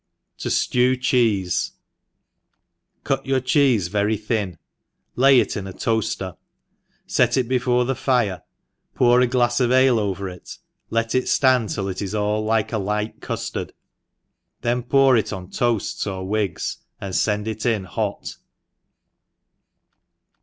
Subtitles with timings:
[0.39, 1.73] Tojiew Cheese.
[3.03, 4.57] CUT your chee& very thin,
[5.15, 6.37] lay it in a toafter,
[7.07, 8.41] fet it before the .fire,
[8.95, 10.57] pour a glafs of ale over it,
[10.89, 13.73] let it ftand till it is all like a light cuftard,
[14.61, 18.37] then pour it on toafts or wigs, and fend it in hot.